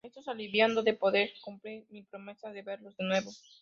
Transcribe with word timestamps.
Estoy 0.03 0.23
aliviado 0.25 0.81
de 0.81 0.95
poder 0.95 1.31
cumplir 1.43 1.85
mi 1.91 2.01
promesa 2.01 2.51
de 2.51 2.63
verlos 2.63 2.97
de 2.97 3.03
nuevo. 3.05 3.29